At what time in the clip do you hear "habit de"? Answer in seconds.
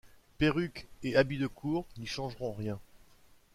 1.15-1.45